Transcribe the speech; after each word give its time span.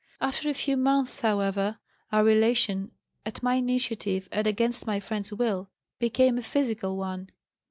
After 0.19 0.49
a 0.49 0.55
few 0.55 0.77
months, 0.77 1.19
however, 1.19 1.77
our 2.11 2.23
relation, 2.23 2.89
at 3.23 3.43
my 3.43 3.53
initiative 3.53 4.27
and 4.31 4.47
against 4.47 4.87
my 4.87 4.99
friend's 4.99 5.31
will, 5.31 5.69
became 5.99 6.39
a 6.39 6.41
physical 6.41 6.97
one. 6.97 7.29